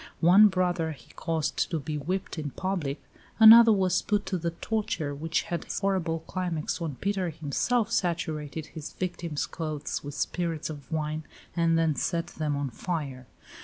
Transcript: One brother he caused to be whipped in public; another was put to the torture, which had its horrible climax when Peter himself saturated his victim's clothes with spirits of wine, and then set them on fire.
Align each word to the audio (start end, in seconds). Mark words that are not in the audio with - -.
One 0.21 0.47
brother 0.47 0.93
he 0.93 1.13
caused 1.13 1.69
to 1.69 1.79
be 1.79 1.95
whipped 1.95 2.39
in 2.39 2.49
public; 2.49 3.03
another 3.39 3.71
was 3.71 4.01
put 4.01 4.25
to 4.25 4.39
the 4.39 4.49
torture, 4.49 5.13
which 5.13 5.43
had 5.43 5.65
its 5.65 5.79
horrible 5.79 6.21
climax 6.21 6.81
when 6.81 6.95
Peter 6.95 7.29
himself 7.29 7.91
saturated 7.91 8.65
his 8.65 8.93
victim's 8.93 9.45
clothes 9.45 10.03
with 10.03 10.15
spirits 10.15 10.71
of 10.71 10.91
wine, 10.91 11.23
and 11.55 11.77
then 11.77 11.93
set 11.93 12.25
them 12.25 12.55
on 12.57 12.71
fire. 12.71 13.27